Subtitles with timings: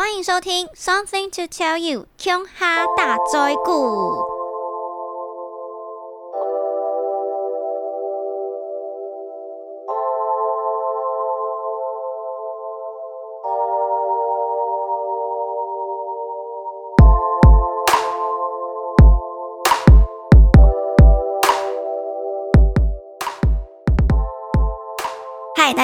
[0.00, 4.39] 欢迎收听《Something to Tell You》琼哈大灾故。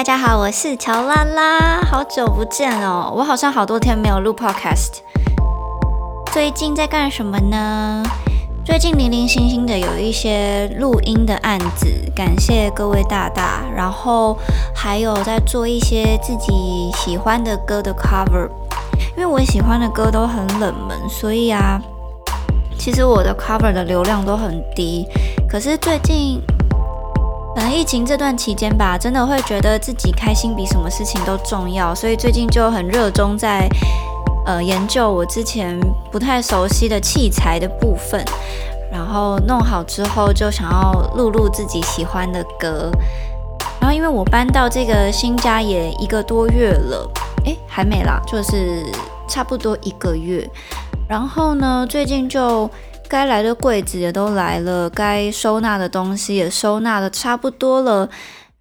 [0.07, 4.99] 大家好，我是乔拉拉，好久不见哦，我好像好多天没有录 podcast。
[6.31, 8.01] 最近在干什么呢？
[8.63, 14.37] 最近零零星星的有一些录音的案子，感谢各位大大，然后
[14.73, 18.47] 还有在做一些自己喜欢的歌的 cover，
[19.17, 21.81] 因为我喜欢的歌都很冷门，所以啊，
[22.79, 25.05] 其实我的 cover 的流量都很低，
[25.49, 26.41] 可是最近。
[27.57, 33.67] 可能疫情这段期间吧，真的会觉得自己开心比什么事情都重要，所以最近就很热衷在
[34.45, 35.75] 呃研究我之前
[36.11, 38.23] 不太熟悉的器材的部分，
[38.91, 42.91] 然后弄好之后就想要录录自己喜欢的歌。
[43.79, 47.09] 然后因为我搬到这个新家也一个多月了，
[47.45, 48.85] 诶，还没啦，就是
[49.27, 50.47] 差不多一个月。
[51.09, 52.69] 然后呢，最近就。
[53.07, 58.09] 该来的柜子也都来了，该收纳的东西也收纳的差不多了，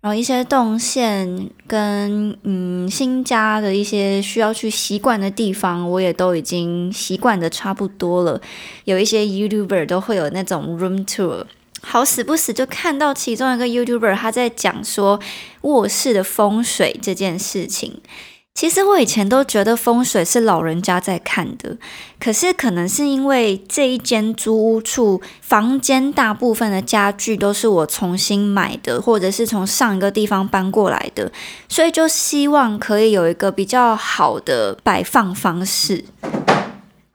[0.00, 8.41] 然后一些动线跟嗯新家的一些需要去习惯的地方，我也都已经习惯的差不多了。
[8.84, 11.44] 有一些 YouTuber 都会有那种 room tour，
[11.83, 15.19] 好死不死就看到其中一个 YouTuber 他在讲说
[15.62, 18.00] 卧室的风水这件事情。
[18.56, 21.76] 其实我以前都觉得风水是老人家在看的，
[22.18, 31.30] 可是可能是因为这一间租屋处房间大部分的家具都是我重新买的，或者是从上一个地方搬过来的，
[31.68, 36.02] 所以就希望可以有一个比较好的摆放方式。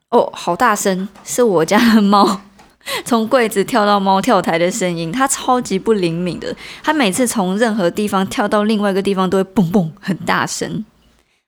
[0.09, 2.41] 哦，好大声，是我家的猫
[3.03, 10.85] 从柜子跳到猫跳台的声音，它超级不灵敏的，它每次从任何地方跳到另外一个地方都会嘣嘣很大声。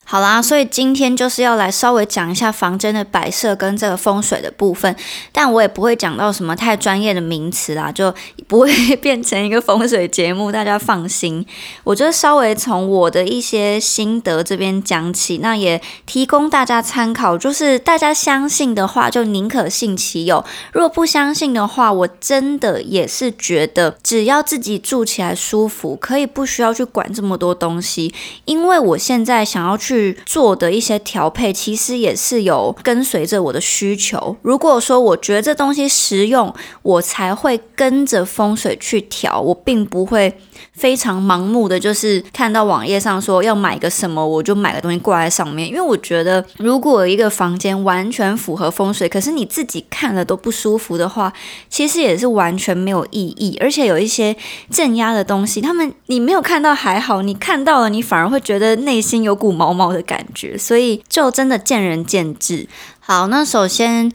[0.06, 4.94] 好啦，所以今天就是要来稍微讲一下房间的摆设跟这个风水的部分，
[5.31, 8.13] 但我也不会讲到什么太专业的名词啦， 就
[8.46, 11.44] 不会变成一个风水节目，大家放心。
[11.86, 17.38] 我就稍微从我的一些心得这边讲起，那也提供大家参考。
[17.38, 20.44] 就是大家相信的话，就宁可信其有；
[20.74, 28.13] 如果不相信的话，我真的也是觉得，只要自己住起来舒服，可以不需要去管这么多东西。
[28.46, 29.93] 因为我现在想要去。
[29.94, 34.36] 去做的一些调配，其实也是有跟随着我的需求。
[34.42, 39.40] 如果说我觉得这东西实用，我才会跟着风水去调。
[39.40, 40.36] 我并不会
[40.72, 45.69] 非常盲目的，就是看到网页上说要买个什么，我就买个东西挂在上面。
[45.69, 51.31] 因为我觉得，如果一个房间完全符合风水，可是你自己看了都不舒服的话，
[51.69, 53.57] 其实也是完全没有意义。
[53.62, 54.35] 而且有一些
[54.69, 59.94] 镇压的东西，他们你没有看到还好，你看到了，你反而会觉得内心有股毛毛。
[59.94, 62.68] 的感觉，所以就真的见仁见智。
[63.00, 64.12] 好，那首先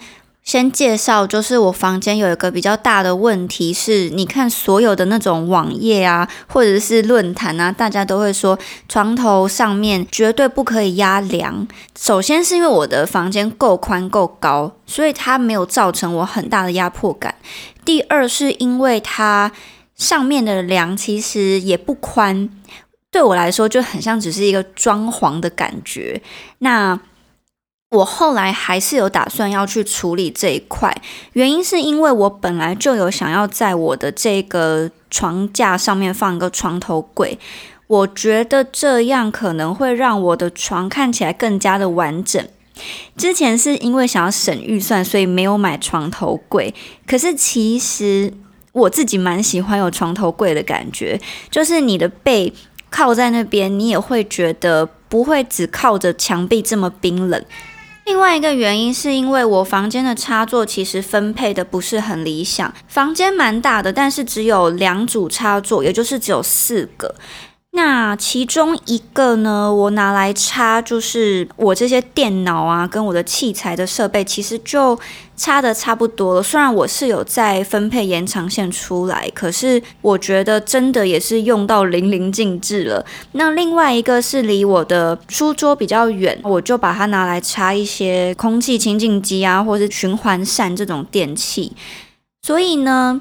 [0.49, 11.69] 先介绍，就是我房间有一个比较大的问题是，你看所有的那种网页啊，或者是论坛啊，大家都会说床头上面绝对不可以压梁。
[11.95, 17.35] 首先是因为我的房间够宽够高，所以它没有造成我很大的压迫感。
[17.85, 19.53] 第二是因为它
[19.97, 22.49] 上面的梁其实也不宽。
[23.11, 26.23] 对我来说就很像只是一个装潢的感觉。
[26.61, 26.99] 那
[27.91, 30.95] 我后来还是有打算要去处理这一块，
[31.33, 37.39] 原因是因为我本来就有想要在我的这个床架上面放一个床头柜，
[37.87, 42.47] 我觉得这样可能会让我的床看起来更加的完整。
[43.17, 46.75] 之前是因为想要省预算，所以没有买床头柜。
[47.07, 48.35] 可是其实
[48.73, 51.19] 我自己蛮喜欢有床头柜的感觉，
[51.51, 52.53] 就是你的背。
[52.91, 57.45] 靠在那边，你也会觉得不会只靠着墙壁这么冰冷。
[58.09, 67.15] 另外一个原因是因为我房间的插座其实分配的不是很理想，房间蛮大的，但是只有两组插座，也就是只有四个。
[67.81, 74.99] 那其中一个呢，我拿来插，就是我这些电脑啊，跟我的器材的设备，其实就
[75.37, 76.43] 插的差不多了。
[76.43, 83.07] 虽然我是有在分配延长线出来，可是我觉得真的也是用到淋漓尽致了。
[83.33, 91.73] 那另外一个是离我的书桌比较远，我就把它拿来插一些空气清净机啊，或是循环扇这种电器。
[92.43, 93.21] 所以呢，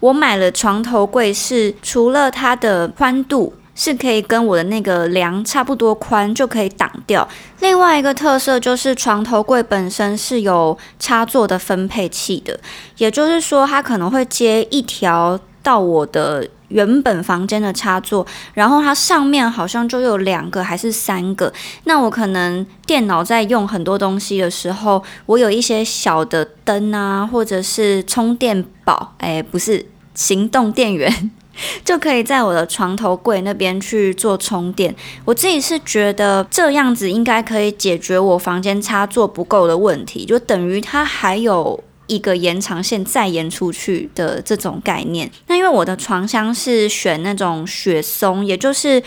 [0.00, 3.52] 我买了床头柜，是除了它的宽度。
[3.78, 7.26] 是可以跟我的那个梁差不多宽，就可以挡掉。
[7.60, 12.58] 另外一个特色就是床头柜本身是有插座的分配器的，
[12.96, 16.46] 也就是说它可能会接一条到我的。
[16.68, 21.50] 原本房间的插座，然后它上面好像就有两个还是三个。
[21.84, 31.30] 那我可能电脑在用很多东西的时候，我有一些小的灯啊，或者是充电宝，哎，不是行动电源，
[31.84, 34.94] 就可以在我的床头柜那边去做充电。
[35.24, 41.82] 我自己是觉得这样子应该可以解决我房间插座不够的问题，就等于它还有。
[42.10, 45.30] 一个延长线再延出去的这种概念。
[45.46, 49.02] 那因为我的床箱是选那种雪松，也就是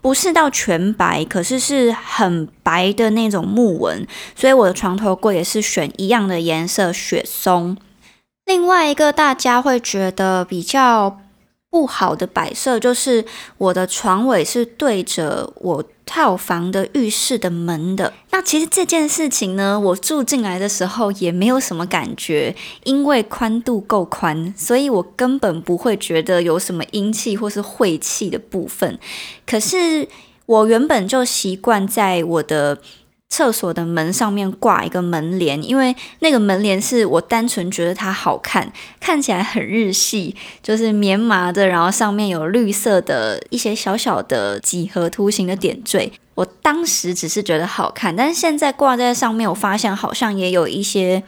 [0.00, 7.76] 不是到全白，可是是很白的那种木纹，所以我的床头柜也是选一样的颜色雪松。
[8.46, 11.18] 另外一个大家会觉得比较。
[11.76, 13.22] 不好的摆设就是
[13.58, 18.14] 我的床尾是对着我套房的浴室的门的。
[18.30, 28.98] 那其实这件事情呢，我住进来的时候也没有什么感觉，因为宽度够宽，所以我根本不会觉得有什么阴气或是晦气的部分。
[29.46, 30.08] 可是
[30.46, 32.78] 我原本就习惯在我的。
[33.28, 46.12] 厕所的门上面挂一个门帘，因为那个门帘是我单纯觉得它好看，看起来很日系，就是棉麻的，然后上面有绿色的一些小小的几何图形的点缀。
[46.34, 51.22] 我当时只是觉得好看，但是现在挂在上面，我发现好像也有一些。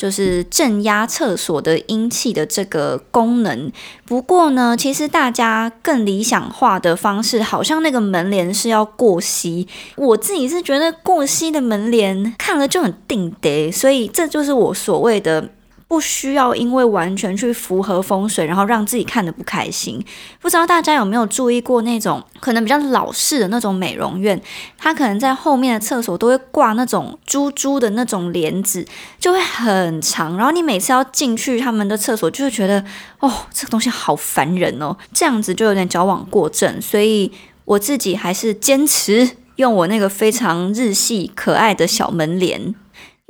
[0.00, 3.70] 就是镇压厕所的阴气的这个功能。
[4.06, 9.68] 不过呢，其实大家更理想化的方式，好像那个门帘是要过膝。
[9.96, 15.50] 我自己是觉得过膝的门帘看了就很定得，所以这就是我所谓的。
[15.90, 20.00] 不需要因为完全去符合风水，然后让自己看得不开心。
[20.40, 24.40] 不知道大家有没有注意过那种可能比较老式的那种美容院，
[24.78, 28.86] 它可能在后面的厕所都会挂那种珠珠的那种帘子，
[29.18, 30.36] 就会很长。
[30.36, 32.84] 然后你每次要进去他们的厕所，就会觉得
[33.18, 36.80] 哦，这个东西好烦人哦，这样子就有点矫枉过正。
[36.80, 37.32] 所以
[37.64, 42.76] 我自己还是坚持用我那个非常日系可爱的小门帘。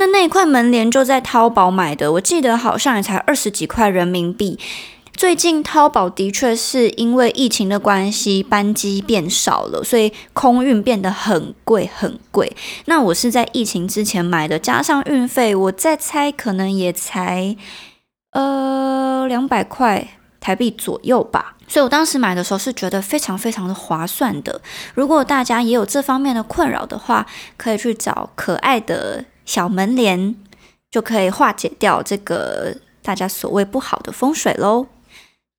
[0.00, 4.58] 那那一块门帘就在淘宝买的，我记得好像也才二十几块人民币。
[5.12, 12.56] 最近淘宝的确是因为疫情的关系，班机变少了，所以空运变得很贵很贵。
[12.86, 17.54] 那我是在疫情之前买的，加上运费，我再猜可能也才
[18.32, 20.08] 呃两百块
[20.40, 21.56] 台币左右吧。
[21.68, 24.62] 所以我当时买的时候是觉得非常非常的划算的。
[24.94, 27.26] 如果大家也有这方面的困扰的话，
[27.58, 29.26] 可以去找可爱的。
[29.50, 30.36] 小门帘
[30.92, 34.86] 就可以化解掉这个大家所谓不好的风水喽。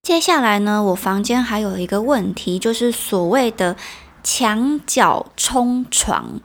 [0.02, 3.76] 接下来呢，我房间还有一个问题，就是所谓的
[4.24, 6.40] 墙角冲床。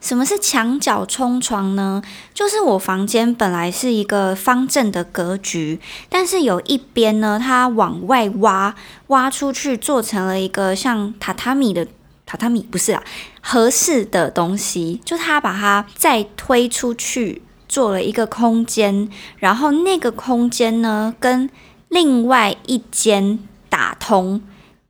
[0.00, 2.00] 什么是墙角冲床呢？
[2.32, 8.76] 就是我房间本来是一个方正的格局，但是有一边呢，它往外挖，
[9.08, 11.88] 挖出去做成了一个像榻榻米的。
[12.28, 13.02] 榻榻米不是啊，
[13.40, 19.08] 合适的东西，就他把它再推出去，做了一个空间，
[19.38, 21.48] 然后那个空间呢，跟
[21.88, 23.38] 另外一间
[23.68, 24.42] 打通，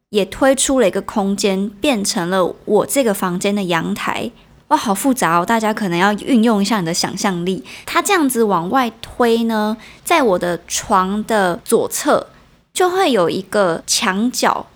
[0.08, 4.30] 也推出了一个空间，变成了我这个房间的阳台。
[4.68, 7.62] 哇，好复杂哦，大家可能要运用一下你的想象力。
[7.84, 12.26] 它这样子往外推呢，在我的床的左侧
[12.72, 14.66] 就会有一个墙角。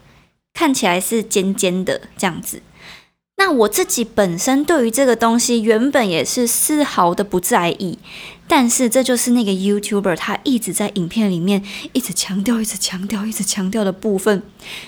[0.60, 2.60] 看起来是尖尖的这样子，
[3.38, 7.98] 那我自己本身对于这个东西原本也是丝毫的不在意，
[8.46, 11.64] 但是这就是那个 YouTuber 他一直在影片里面
[11.94, 14.42] 一直强调、一直强调、一直强调的部分，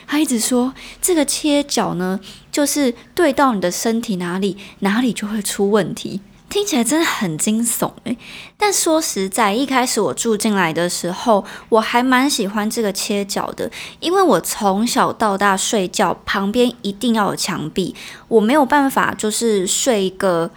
[0.06, 6.20] 他一直说这个切角呢，就是对到你的身体哪里，哪里就会出问题。
[6.52, 8.14] 听起来真的很惊悚诶，
[8.58, 17.94] 但说实在，一开始我住进来的时候，我还蛮喜欢这个切角的，因为我从小到大睡觉旁边一定要有墙壁，
[18.28, 20.50] 我没有办法就是睡一个，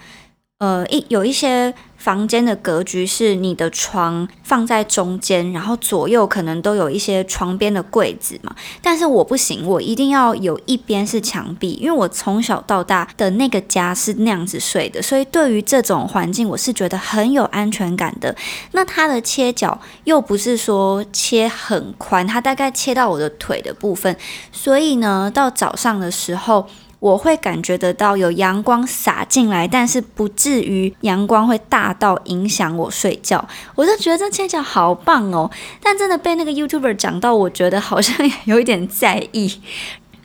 [0.58, 1.74] 呃，一有一些。
[2.06, 8.56] 房间的格局是你的床放在中间，然后左右可能都有一些床边的柜子嘛。
[8.80, 18.36] 但是我不行，我一定要有一边是墙壁，因为我从小到大的那个家是那样子睡的，所以对于这种环境我是觉得很有安全感的。
[18.74, 24.16] 那它的切角又不是说切很宽，它大概切到我的腿的部分，
[24.52, 26.68] 所以呢，到早上的时候。
[27.00, 33.48] 我会感觉得到有阳光洒进来，但是不至于阳光会大到影响我睡觉。
[33.76, 39.62] 我就觉得这切角好棒哦，但真的被那个 YouTuber 讲到，我觉得好像有一点在意。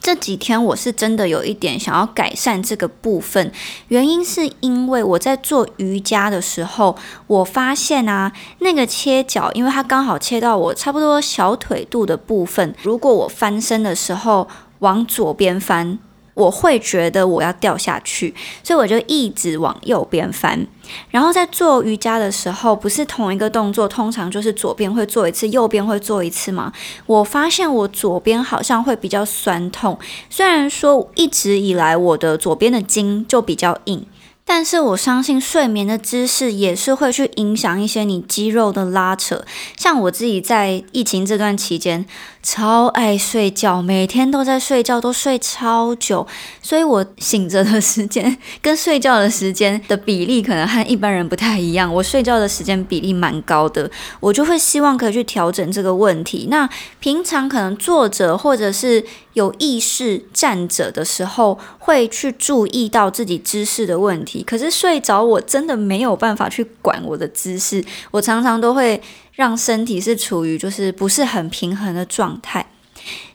[0.01, 3.53] 这几天我是真的有一点想要改善这个部分，
[3.89, 6.97] 原因是因为我在做瑜伽的时候，
[7.27, 14.49] 我发现啊，那个切角，因为它刚好切到我差不多小腿肚的部分，如果我翻身的时候
[14.79, 15.99] 往左边翻。
[16.41, 20.67] 我会觉得我要掉下去，所以我就一直往右边翻。
[21.11, 26.73] 然后在做瑜伽的时候，不是同一个动作，通常就是左边会做一次，右边会做一次吗？
[27.07, 29.99] 我发现我左边好像会比较酸痛，
[30.31, 34.07] 虽然说一直以来我的左边的筋就比较硬。
[34.53, 39.45] 但是我相信睡眠的姿势也是会去影响一些你肌肉的拉扯。
[39.77, 42.05] 像我自己在疫情这段期间，
[42.43, 46.27] 超爱睡觉，每天都在睡觉，都睡超久，
[46.63, 51.93] 所以我醒着的时间跟睡觉的时间的比例可能和一般人不太一样。
[51.93, 56.49] 我睡觉的时间比例蛮高的，我就会希望可以去调整这个问题。
[56.51, 56.69] 那
[56.99, 59.05] 平常可能坐着或者是
[59.35, 64.43] 有意识站着的时候，会去注意到自己姿势的问题。
[64.43, 69.01] 可是睡着，我真的没有办法去管我的姿势，我常常都会
[69.33, 72.67] 让身体是处于就是不是很平衡的状态，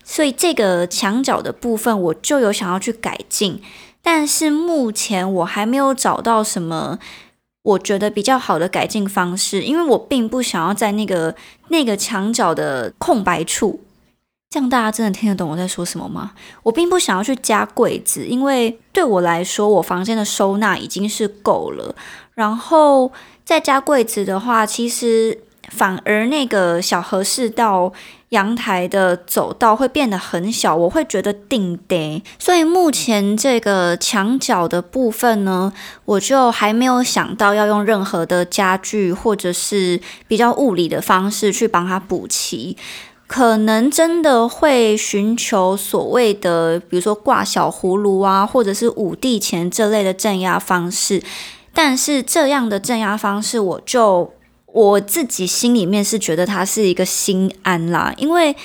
[0.03, 3.61] 所以这个墙角的部分我就有想要去改进，
[4.01, 6.99] 但是目前我还没有找到什么
[7.63, 11.35] 我觉得比较好的改进方式，因为我并不想要在那个
[11.69, 13.81] 那个墙角的空白处。
[14.51, 16.31] 这样大家真的听得懂我在说什么吗？
[16.63, 21.93] 我并不想要去加柜子，因为对我来说，我房间的收纳已经是够了。
[22.35, 23.11] 然后
[23.43, 25.37] 再加柜子的话，其实
[25.69, 27.91] 反而那个小合适到
[28.29, 32.23] 阳台的走道会变得很小，我会觉得定得。
[32.39, 35.71] 所以目前这个墙角的部分呢，
[36.05, 42.77] 我就还没有想到要用任何的家具或者是比较物理的方式去帮它补齐。
[43.27, 51.23] 可能真的会寻求所谓的，比如说挂小葫芦啊，或者是五帝钱这类的镇压方式。
[51.73, 54.31] 但是这样的镇压方式，我就
[54.75, 58.55] 我自己心里面是觉得它是一个心安啦，因为。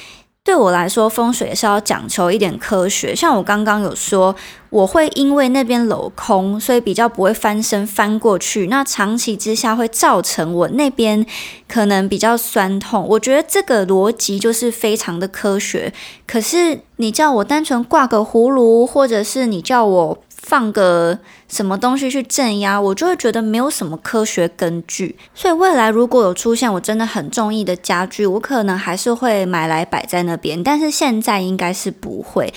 [0.42, 3.14] 对我来说，风水也是要讲求一点科学。
[3.14, 4.34] 像我刚刚有说，
[4.70, 8.66] 我会因为那边镂空，所以比较不会翻身翻过去。
[8.68, 11.24] 那长期之下会造成我那边
[11.68, 13.06] 可能比较酸痛。
[13.06, 15.92] 我觉得这个逻辑就是非常的科学。
[16.26, 20.18] 可是你叫我单纯挂个葫芦，或者是你叫我。
[20.50, 21.16] 放个
[21.48, 25.14] 什么东西去镇压，我就会觉得没有什么科学根据。
[25.32, 30.60] 所以未来如果有出现我真的很中意的家具，我可能还是会买来摆在那边。
[30.64, 32.52] 但是现在应该是不会。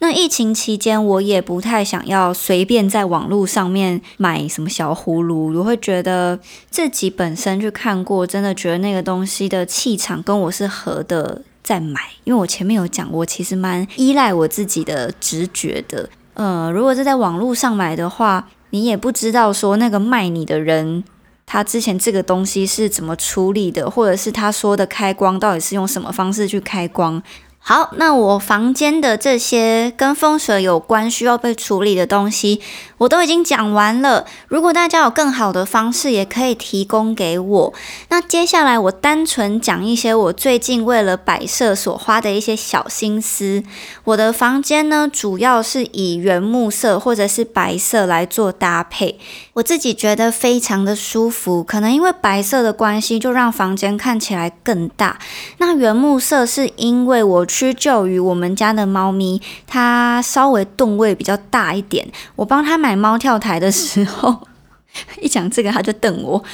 [0.00, 5.56] 那疫情期间，我也不太想要随便在网络上面买什么小葫芦。
[5.56, 12.00] 我会觉得自己本身去看过，真的觉得那个东西的气场跟我是合的，再买。
[12.24, 16.10] 因为我前面有讲，我其实蛮依赖我自己的直觉的。
[16.36, 21.02] 呃，如果是在网络上买的话，你也不知道说那个卖你的人，
[21.46, 27.22] 他之前这个东西是怎么处理的，或者是他说的开光到底是用什么方式去开光。
[27.68, 32.60] 好，那我房间的这些跟风水有关需要被处理的东西，
[32.98, 34.24] 我都已经讲完了。
[34.46, 37.74] 如果大家有更好的方式，也可以提供给我。
[38.08, 43.64] 那接下来我单纯讲一些我最近为了摆设所花的一些小心思。
[44.04, 49.18] 我的房间呢，主要是以原木色或者是白色来做搭配，
[49.54, 51.64] 我自己觉得非常的舒服。
[51.64, 55.18] 可能因为白色的关系，就让房间看起来更大。
[55.58, 57.44] 那原木色是因为我。
[57.56, 62.06] 屈就于我们家的猫咪，它稍微动位比较大一点。
[62.34, 64.46] 我帮它买猫跳台的时候，
[65.22, 66.44] 一讲这个它就瞪我。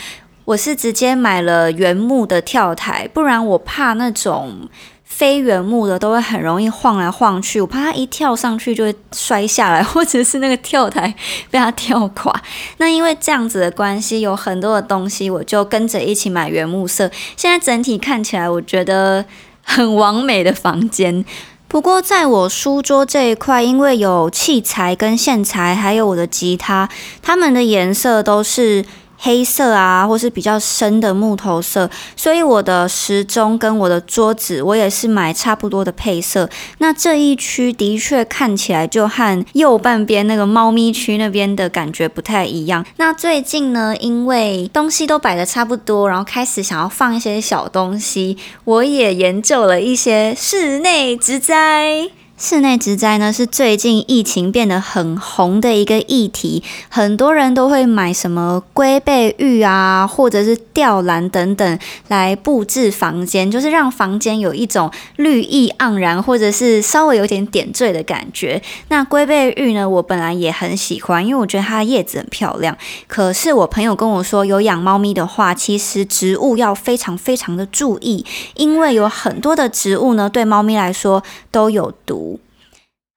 [0.44, 4.68] 我是直接买了原木的跳台，不然我怕那种
[5.02, 11.12] 非原木的都会很容易晃来晃去，我怕它一跳上去就会摔下来，或者是那个跳台
[11.50, 12.32] 被它跳垮。
[12.76, 17.11] 那因为这样子的关系，有很多的东西我就跟着一起买原木色。
[17.37, 19.25] 现在整体看起来，我觉得。
[19.62, 21.25] 很完美的房间，
[21.69, 26.88] 不过在我书桌这一块，因为有器材跟线材，还有我的吉他，
[27.23, 28.85] 它们的颜色都是。
[29.24, 36.50] 黑色啊，或是比较深的木头色，所以我的时钟跟我的桌子，我也是买差不多的配色。
[36.78, 42.84] 那这一区的确看起来就和右半边那个猫咪区那边的感觉不太一样。
[42.96, 52.10] 那最近呢，因为东西都摆的差不多，然后开始想要放一些小东西，我也研究了一些室内植栽。
[52.42, 68.61] 室内植栽呢，是最近疫情变得很红的一个议题，很多人都会买什么龟背玉啊，或者是吊兰等等来布置房间，就是让房间有一种绿意盎然，或者是稍微有点点缀的感觉。
[68.88, 72.76] 那龟背玉呢，我本来也很喜欢，因为我觉得它的叶子很漂亮。
[73.06, 81.22] 可是我朋友跟我说，有养猫咪的话，其实植物要非常非常的注意，因为有很多的植物呢，对猫咪来说
[81.52, 82.31] 都有毒。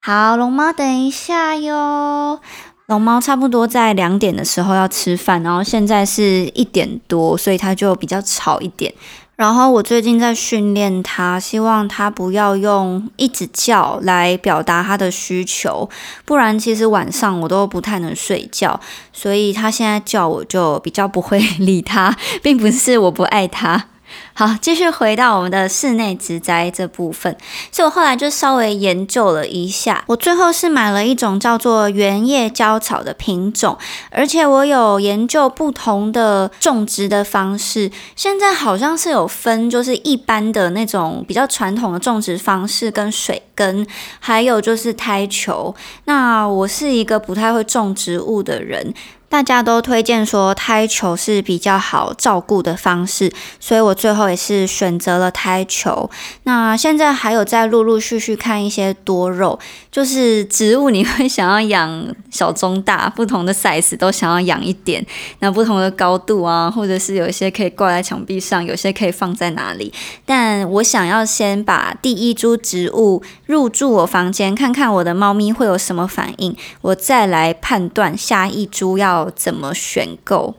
[0.06, 2.38] 好，龙猫，等一下哟。
[2.86, 8.94] 龙猫差不多在两点的时候要吃饭，然后现在是一点多，所以它就比较吵一点。
[9.34, 15.90] 然后我最近在训练它，希望它不要用一直叫来表达它的需求，
[16.24, 18.78] 不然其实晚上我都不太能睡觉。
[19.12, 23.86] 所以它现在叫我就比较不会 理它，并不是我不爱它。
[24.34, 27.34] 好，继续回到我们的室内植栽这部分，
[27.72, 33.78] 所以我后来就稍微研究了一下，我最后是买了一种叫做原叶胶草的品种，
[34.10, 43.86] 而且我有研究不同的种植的方式，现在好像是有分，就是一般的那种比较传统的种植方式跟水根，
[44.20, 45.74] 还有就是胎球。
[46.04, 48.92] 那我是一个不太会种植物的人。
[49.28, 56.08] 大家都推荐说胎球是比较好照顾的方式，所以我最后也是选择了胎球。
[56.44, 59.58] 那现在还有在陆陆续续看一些多肉，
[59.90, 65.04] 就是植物你会想要养小、中、大不同的 size 都想要养一点，
[65.40, 69.92] 那不同的高度啊，或者是有一些可以挂在墙壁上，有些可以放在哪里。
[70.24, 79.15] 但我想要先把第一株植物入住我房间，看看我的猫咪会有什么反应，我再来判断下一株要。
[79.16, 80.54] 要怎么选购？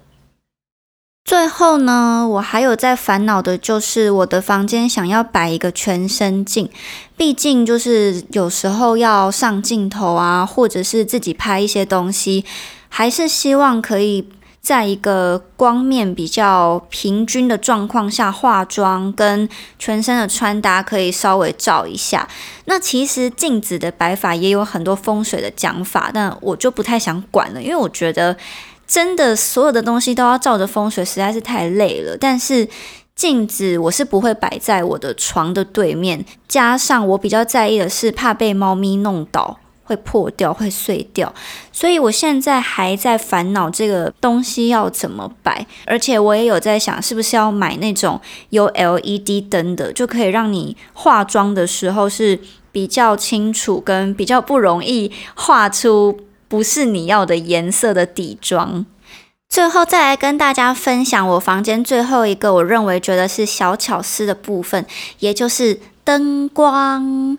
[1.24, 6.70] 最后呢，我还有在烦恼的就是我的房间想要摆一个全身镜，
[7.18, 12.46] 毕竟就是有时候要上镜头啊，或者是自己拍一些东西，
[12.88, 14.30] 还是希望可以
[14.68, 19.48] 在一个光面比较平均的状况下化妆，跟
[19.80, 22.28] 全身的穿搭可以稍微照一下。
[22.66, 28.36] 那其实镜子的摆法也有很多风水的讲法，但我就不太想管了，因为我觉得。
[28.86, 32.18] 真的，所有的东西都要照着风水，实在是太累了。
[32.18, 32.66] 但是
[33.14, 41.34] 镜子我是不会摆在我的床的对面，加上我比较在意的是怕被猫咪弄倒，会破掉，会碎掉。
[41.72, 52.40] 所以我现在还在烦恼这个东西要怎么摆，而且我也有在想，是不是要买那种有 LED 灯的，就可以让你化妆的时候是
[52.72, 56.20] 比较清楚，跟比较不容易画出。
[56.50, 58.86] 不是你要的颜色的底妆。
[59.50, 64.86] 最后再来跟大家分享我房间最后一个我认为觉得是小巧思的部分，
[65.20, 67.38] 也就是灯光。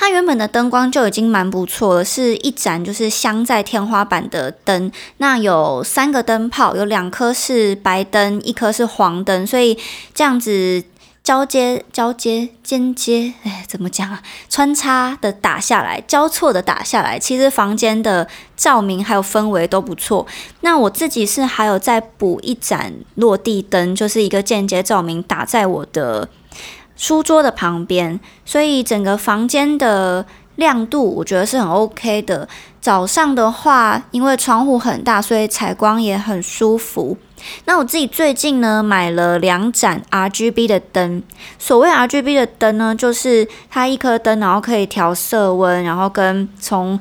[0.00, 4.90] 它原本的灯光就已经蛮不错了，是一盏就是镶在天花板的灯。
[5.18, 9.76] 那有三个灯泡，有两颗是白灯，一颗是黄灯，所以
[10.14, 10.82] 这样子。
[11.22, 14.22] 交接、交接、间接，哎，怎么讲啊？
[14.48, 20.26] 穿插的打下来，交错的打下来，其实房间的照明还有氛围都不错。
[20.62, 26.26] 那我自己是还有再补一盏落地灯，就是一个间接照明打在我的
[27.00, 32.46] 书桌的旁边，所以整个房间的亮度我觉得是很 OK 的。
[32.78, 37.16] 早上的话，因为窗户很大，所以采光也很舒服。
[37.64, 41.22] 那我自己最近呢买了两盏 RGB 的灯。
[41.58, 47.00] 所谓 RGB 的灯呢，就是它一颗灯，然后可以调色温，然后跟从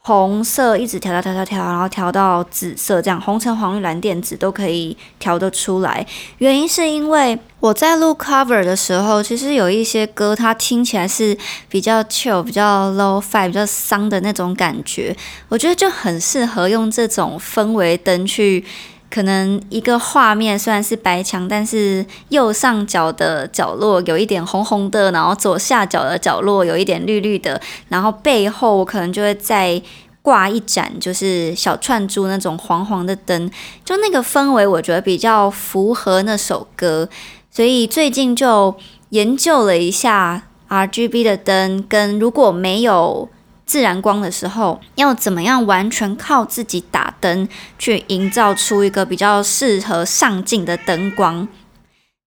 [0.00, 6.06] 红色一直调调调调调，然后调到紫色，这样红橙黄绿蓝靛紫都可以调得出来。
[6.38, 11.36] 原因是因为我在录 cover 的时候，其实有一些歌它听起来是
[11.68, 15.14] 比较 chill、比较 low five、比较丧的那种感觉，
[15.48, 18.64] 我觉得就很适合用这种氛围灯去。
[19.10, 29.80] 可能一个画面虽然是白墙，但是右上角的角落有一点红红的，然后左下角的角落有一点绿绿的，然后背后可能就会再
[30.20, 33.50] 挂一盏就是小串珠那种黄黄的灯，
[33.84, 37.08] 就那个氛围我觉得比较符合那首歌，
[37.50, 38.74] 所以最近就
[39.10, 43.28] 研究了一下 RGB 的灯，跟如果没有。
[43.68, 47.46] 自然光的时候，要怎么样完全靠自己打灯
[47.78, 51.46] 去营造出一个比较适合上镜的灯光，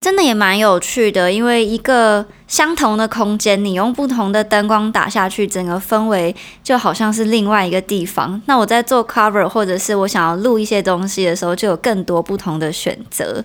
[0.01, 1.31] 真的也蛮有趣的。
[1.31, 8.39] 因为一个相同的空间，你用不同的灯光打下去，整个氛围就好像是另外一个地方。
[8.45, 13.43] 那我在做 cover 或者是我想要录一些东西的时候，就有更多不同的选择。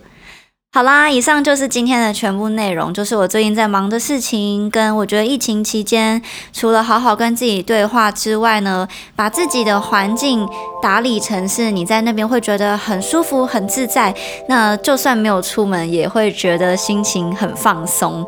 [0.76, 6.20] 好啦，以上就是今天的全部内容，就是我最近在忙的事情，跟我觉得疫情期间
[6.52, 8.86] 除了好好跟自己对话之外呢，
[9.16, 10.46] 把自己的环境
[10.82, 14.14] 打理成是你在那边会觉得很舒服、很自在，
[14.50, 18.22] 那就算没有出门也会觉得心情很放松。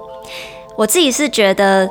[0.75, 1.87] 我自己是觉得。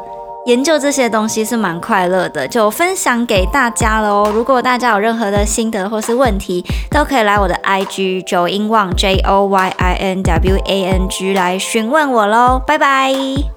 [0.47, 4.31] 研究这些东西是蛮快乐的，就分享给大家了哦。
[4.33, 10.57] 如果大家有任何的心得或是问题，都可以来我的 IG j o i n w a n g J O Y I N W
[10.65, 12.61] A N G 来询问我喽。
[12.65, 13.56] 拜拜。